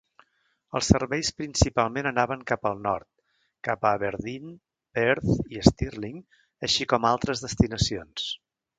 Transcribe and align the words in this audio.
Els 0.77 0.87
serveis 0.93 1.29
principalment 1.41 2.09
anaven 2.11 2.41
cap 2.53 2.65
al 2.71 2.81
nord, 2.87 3.07
cap 3.69 3.87
a 3.87 3.93
Aberdeen, 3.99 4.57
Perth 5.01 5.31
i 5.59 5.65
Stirling, 5.71 6.21
així 6.71 6.93
com 6.95 7.11
altres 7.15 7.49
destinacions. 7.49 8.31